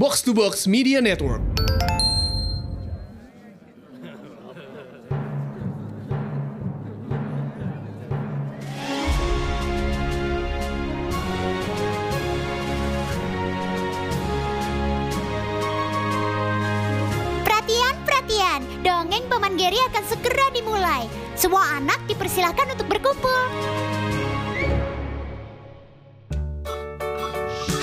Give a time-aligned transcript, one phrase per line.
[0.00, 1.44] Box to Box Media Network.
[17.44, 18.64] Perhatian, perhatian.
[18.80, 21.04] Dongeng Paman Geri akan segera dimulai.
[21.36, 23.44] Semua anak dipersilahkan untuk berkumpul.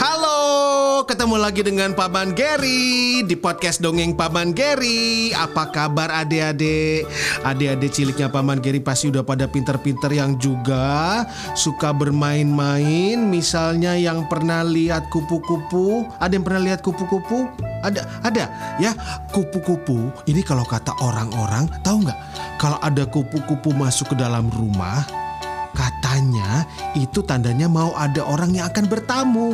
[0.01, 0.76] Halo,
[1.07, 5.31] ketemu lagi dengan Paman Geri di podcast Dongeng Paman Geri.
[5.31, 7.07] Apa kabar adik-adik?
[7.47, 11.23] Adik-adik ciliknya Paman Geri pasti udah pada pinter-pinter yang juga
[11.55, 13.23] suka bermain-main.
[13.23, 16.03] Misalnya yang pernah lihat kupu-kupu.
[16.19, 17.47] Ada yang pernah lihat kupu-kupu?
[17.87, 18.91] Ada, ada ya
[19.31, 20.11] kupu-kupu.
[20.27, 22.19] Ini kalau kata orang-orang, tahu nggak?
[22.59, 25.07] Kalau ada kupu-kupu masuk ke dalam rumah,
[25.77, 26.65] Katanya
[26.97, 29.53] itu tandanya mau ada orang yang akan bertamu.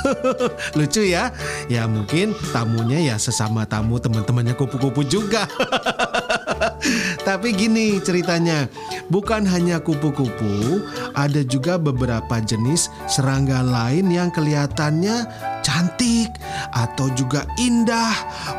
[0.78, 1.30] Lucu ya?
[1.68, 5.46] Ya mungkin tamunya ya sesama tamu teman-temannya kupu-kupu juga.
[7.28, 8.66] Tapi gini ceritanya,
[9.06, 10.82] bukan hanya kupu-kupu,
[11.14, 15.30] ada juga beberapa jenis serangga lain yang kelihatannya
[15.62, 16.34] cantik
[16.74, 18.12] atau juga indah,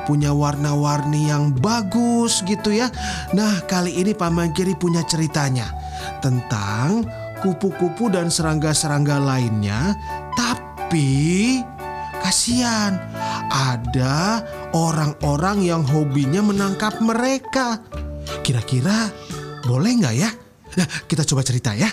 [0.08, 2.88] punya warna-warni yang bagus gitu ya.
[3.36, 5.68] Nah, kali ini Paman Giri punya ceritanya
[6.24, 7.04] tentang
[7.44, 10.00] kupu-kupu dan serangga-serangga lainnya,
[10.40, 10.63] tapi
[12.22, 13.02] kasihan
[13.50, 14.46] ada
[14.78, 17.82] orang-orang yang hobinya menangkap mereka.
[18.46, 19.10] Kira-kira
[19.66, 20.30] boleh nggak ya?
[20.78, 21.90] Nah, kita coba cerita ya.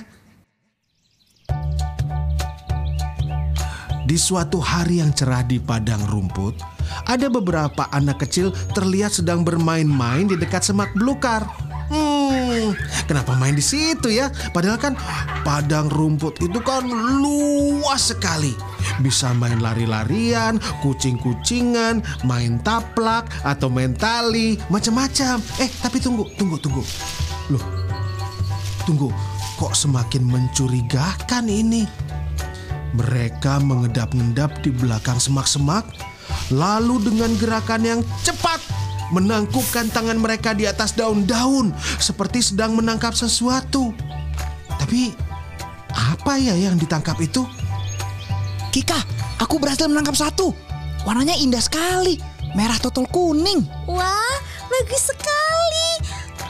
[4.05, 6.59] Di suatu hari yang cerah di padang rumput,
[7.07, 11.47] ada beberapa anak kecil terlihat sedang bermain-main di dekat semak belukar.
[11.91, 12.20] Hmm,
[13.05, 14.33] kenapa main di situ ya?
[14.55, 14.95] Padahal kan
[15.43, 16.85] padang rumput itu kan
[17.21, 18.53] luas sekali.
[19.01, 25.41] Bisa main lari-larian, kucing-kucingan, main taplak, atau main tali, macam-macam.
[25.61, 26.83] Eh, tapi tunggu, tunggu, tunggu.
[27.53, 27.65] Loh,
[28.85, 29.09] tunggu.
[29.61, 31.85] Kok semakin mencurigakan ini?
[32.97, 35.85] Mereka mengedap-ngedap di belakang semak-semak,
[36.51, 38.59] lalu dengan gerakan yang cepat
[39.11, 43.95] menangkupkan tangan mereka di atas daun-daun seperti sedang menangkap sesuatu.
[44.79, 45.15] Tapi
[45.95, 47.45] apa ya yang ditangkap itu?
[48.71, 48.99] Kika,
[49.43, 50.55] aku berhasil menangkap satu.
[51.03, 52.23] Warnanya indah sekali.
[52.55, 53.67] Merah total kuning.
[53.91, 54.37] Wah,
[54.71, 55.91] bagus sekali.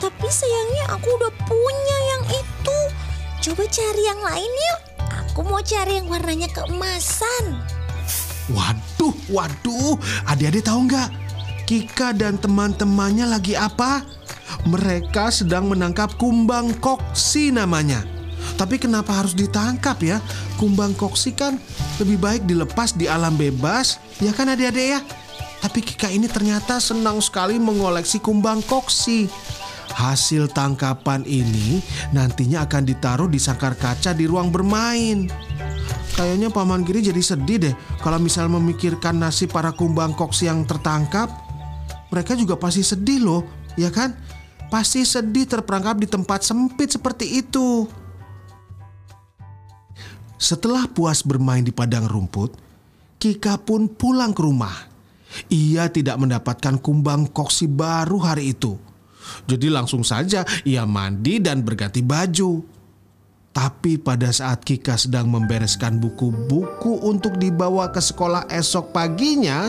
[0.00, 2.78] Tapi sayangnya aku udah punya yang itu.
[3.41, 4.81] Coba cari yang lain yuk.
[5.32, 7.44] Aku mau cari yang warnanya keemasan.
[8.50, 9.94] Waduh, waduh,
[10.27, 11.09] adik-adik tahu nggak?
[11.71, 14.03] Kika dan teman-temannya lagi apa?
[14.67, 18.03] Mereka sedang menangkap kumbang koksi namanya.
[18.59, 20.19] Tapi kenapa harus ditangkap ya?
[20.59, 21.63] Kumbang koksi kan
[22.03, 25.01] lebih baik dilepas di alam bebas, ya kan adik-adik ya?
[25.63, 29.31] Tapi Kika ini ternyata senang sekali mengoleksi kumbang koksi.
[29.95, 31.79] Hasil tangkapan ini
[32.11, 35.31] nantinya akan ditaruh di sangkar kaca di ruang bermain.
[36.19, 41.50] Kayaknya Paman Giri jadi sedih deh kalau misal memikirkan nasib para kumbang koksi yang tertangkap.
[42.10, 43.43] Mereka juga pasti sedih loh,
[43.78, 44.15] ya kan?
[44.71, 47.87] Pasti sedih terperangkap di tempat sempit seperti itu.
[50.41, 52.54] Setelah puas bermain di padang rumput,
[53.21, 54.72] Kika pun pulang ke rumah.
[55.53, 58.81] Ia tidak mendapatkan kumbang koksi baru hari itu.
[59.44, 62.65] Jadi langsung saja ia mandi dan berganti baju.
[63.53, 69.69] Tapi pada saat Kika sedang membereskan buku-buku untuk dibawa ke sekolah esok paginya,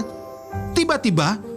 [0.72, 1.51] tiba-tiba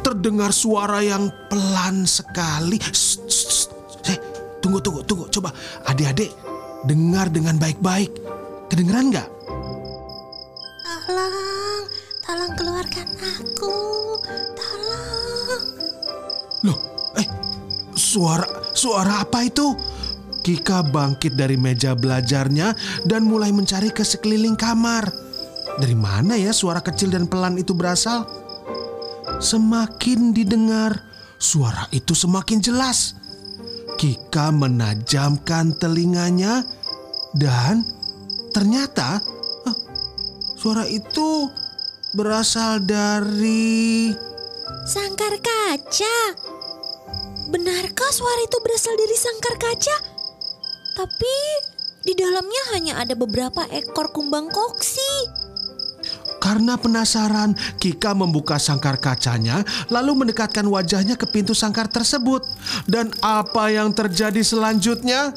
[0.00, 2.78] terdengar suara yang pelan sekali.
[2.78, 3.66] Shh, shh, shh.
[4.10, 4.18] Eh,
[4.62, 5.24] tunggu, tunggu, tunggu.
[5.30, 5.50] Coba
[5.86, 6.30] adik-adik
[6.86, 8.10] dengar dengan baik-baik.
[8.70, 9.28] Kedengeran nggak?
[11.06, 11.84] Tolong,
[12.22, 13.76] tolong keluarkan aku.
[14.54, 15.62] Tolong.
[16.66, 16.78] Loh,
[17.18, 17.26] eh,
[17.94, 19.74] suara suara apa itu?
[20.46, 22.70] Kika bangkit dari meja belajarnya
[23.02, 25.10] dan mulai mencari ke sekeliling kamar.
[25.82, 28.45] Dari mana ya suara kecil dan pelan itu berasal?
[29.36, 30.96] Semakin didengar,
[31.36, 33.14] suara itu semakin jelas.
[33.96, 36.64] Kika menajamkan telinganya
[37.36, 37.84] dan
[38.52, 39.24] ternyata
[39.64, 39.76] eh,
[40.56, 41.48] suara itu
[42.12, 44.12] berasal dari
[44.86, 46.18] Sangkar kaca.
[47.50, 49.96] Benarkah suara itu berasal dari sangkar kaca?
[50.98, 51.36] Tapi
[52.06, 55.12] di dalamnya hanya ada beberapa ekor kumbang koksi.
[56.46, 62.46] Karena penasaran, Kika membuka sangkar kacanya lalu mendekatkan wajahnya ke pintu sangkar tersebut.
[62.86, 65.34] Dan apa yang terjadi selanjutnya?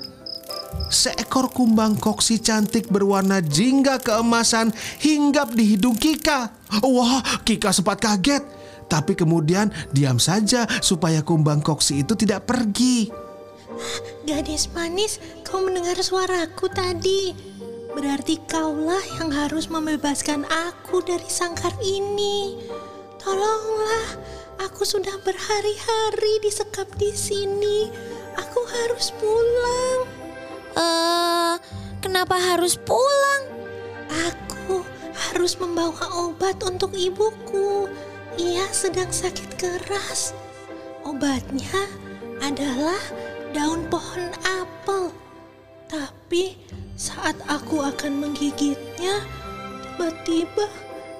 [0.89, 6.49] seekor kumbang koksi cantik berwarna jingga keemasan hinggap di hidung Kika.
[6.85, 8.41] Wah, Kika sempat kaget.
[8.89, 13.09] Tapi kemudian diam saja supaya kumbang koksi itu tidak pergi.
[14.25, 17.37] Gadis manis, kau mendengar suaraku tadi.
[17.89, 22.61] Berarti kaulah yang harus membebaskan aku dari sangkar ini.
[23.17, 24.21] Tolonglah,
[24.61, 27.89] aku sudah berhari-hari disekap di sini.
[28.37, 29.99] Aku harus pulang.
[30.77, 31.55] Eh,
[32.05, 33.43] kenapa harus pulang?
[34.29, 34.85] Aku
[35.29, 37.89] harus membawa obat untuk ibuku.
[38.37, 40.37] Ia sedang sakit keras.
[41.01, 41.89] Obatnya
[42.45, 43.01] adalah
[43.51, 45.09] daun pohon apel.
[45.89, 46.53] Tapi
[46.93, 49.25] saat aku akan menggigitnya,
[49.81, 50.69] tiba-tiba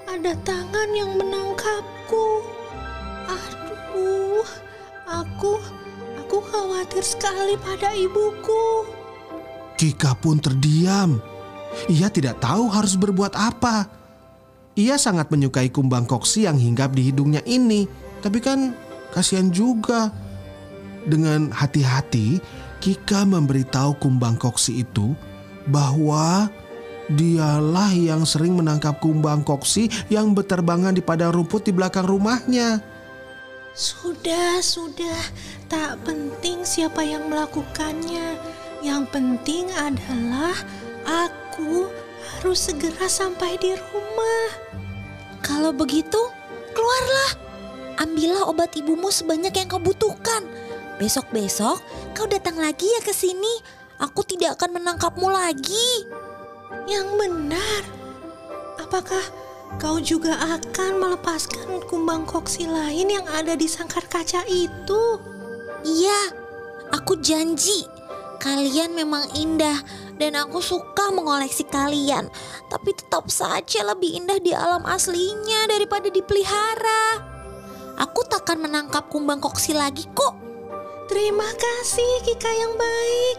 [0.06, 2.46] ada tangan yang menangkapku.
[3.26, 4.46] Aduh,
[5.10, 5.58] aku
[6.22, 8.86] aku khawatir sekali pada ibuku.
[9.74, 11.18] Kika pun terdiam.
[11.90, 13.90] Ia tidak tahu harus berbuat apa.
[14.78, 17.90] Ia sangat menyukai kumbang koksi yang hinggap di hidungnya ini.
[18.22, 18.78] Tapi kan
[19.10, 20.14] kasihan juga.
[21.10, 22.38] Dengan hati-hati,
[22.80, 25.12] Kika memberitahu kumbang koksi itu
[25.68, 26.48] bahwa
[27.12, 32.80] dialah yang sering menangkap kumbang koksi yang berterbangan di padang rumput di belakang rumahnya.
[33.76, 35.20] Sudah, sudah.
[35.68, 38.40] Tak penting siapa yang melakukannya.
[38.80, 40.56] Yang penting adalah
[41.04, 41.92] aku
[42.40, 44.48] harus segera sampai di rumah.
[45.44, 46.20] Kalau begitu,
[46.72, 47.32] keluarlah.
[48.00, 50.48] Ambillah obat ibumu sebanyak yang kau butuhkan.
[51.00, 51.80] Besok-besok
[52.12, 53.64] kau datang lagi ya ke sini.
[54.04, 56.04] Aku tidak akan menangkapmu lagi.
[56.92, 57.82] Yang benar.
[58.84, 59.24] Apakah
[59.80, 65.04] kau juga akan melepaskan kumbang koksi lain yang ada di sangkar kaca itu?
[65.88, 66.36] Iya,
[66.92, 67.88] aku janji.
[68.44, 69.80] Kalian memang indah
[70.20, 72.28] dan aku suka mengoleksi kalian.
[72.68, 77.24] Tapi tetap saja lebih indah di alam aslinya daripada dipelihara.
[78.00, 80.49] Aku takkan menangkap kumbang koksi lagi kok.
[81.10, 83.38] Terima kasih Kika yang baik.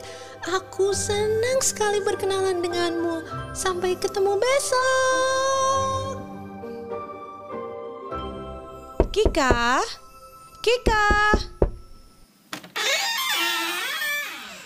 [0.58, 3.22] Aku senang sekali berkenalan denganmu.
[3.54, 6.14] Sampai ketemu besok.
[9.14, 9.78] Kika,
[10.66, 11.10] Kika.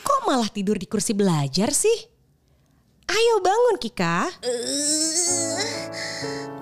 [0.01, 2.09] Kok malah tidur di kursi belajar sih?
[3.13, 4.33] Ayo bangun Kika.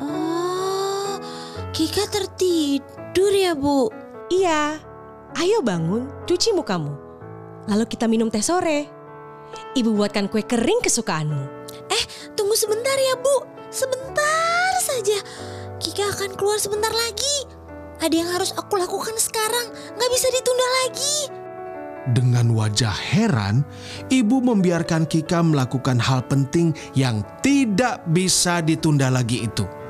[0.03, 1.23] Oh,
[1.71, 3.95] Kika tertidur ya bu?
[4.27, 4.83] Iya,
[5.39, 6.93] ayo bangun, cuci mukamu.
[7.71, 8.91] Lalu kita minum teh sore.
[9.77, 11.43] Ibu buatkan kue kering kesukaanmu.
[11.93, 13.47] Eh, tunggu sebentar ya bu.
[13.73, 15.19] Sebentar saja.
[15.81, 17.49] Kika akan keluar sebentar lagi.
[18.03, 19.71] Ada yang harus aku lakukan sekarang.
[19.97, 21.17] Nggak bisa ditunda lagi.
[22.03, 23.63] Dengan wajah heran,
[24.11, 29.82] ibu membiarkan Kika melakukan hal penting yang tidak bisa ditunda lagi itu.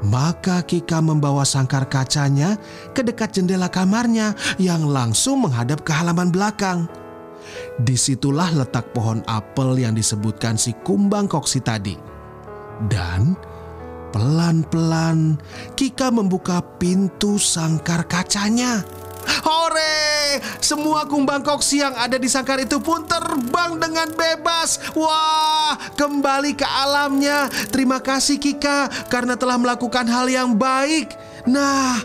[0.00, 2.56] Maka Kika membawa sangkar kacanya
[2.96, 6.88] ke dekat jendela kamarnya yang langsung menghadap ke halaman belakang.
[7.80, 11.96] Di situlah letak pohon apel yang disebutkan si kumbang koksi tadi.
[12.88, 13.36] Dan
[14.12, 15.36] pelan-pelan
[15.76, 18.80] Kika membuka pintu sangkar kacanya.
[19.44, 20.40] Hore!
[20.60, 24.92] Semua kumbang koksi yang ada di sangkar itu pun terbang dengan bebas.
[24.94, 27.48] Wah, kembali ke alamnya.
[27.72, 31.16] Terima kasih Kika karena telah melakukan hal yang baik.
[31.48, 31.96] Nah,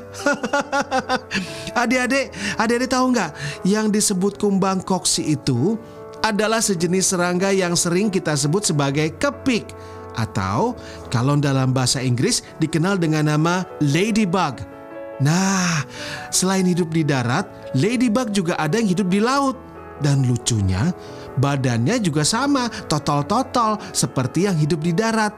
[1.82, 3.32] adik-adik, adik-adik tahu nggak
[3.68, 5.76] yang disebut kumbang koksi itu
[6.24, 9.70] adalah sejenis serangga yang sering kita sebut sebagai kepik
[10.16, 10.74] atau
[11.12, 14.75] kalau dalam bahasa Inggris dikenal dengan nama ladybug.
[15.24, 15.88] Nah,
[16.28, 19.56] selain hidup di darat, ladybug juga ada yang hidup di laut.
[19.96, 20.92] Dan lucunya,
[21.40, 25.32] badannya juga sama, totol-totol seperti yang hidup di darat.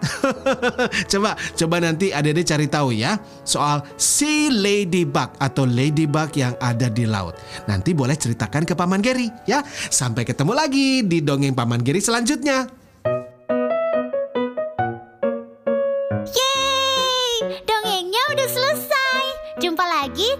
[1.13, 7.05] coba, coba nanti adik-adik cari tahu ya soal si ladybug atau ladybug yang ada di
[7.05, 7.38] laut.
[7.69, 9.62] Nanti boleh ceritakan ke Paman Geri ya.
[9.93, 12.76] Sampai ketemu lagi di dongeng Paman Geri selanjutnya.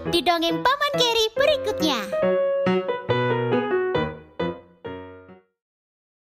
[0.08, 2.00] Di dongeng Paman Geri berikutnya.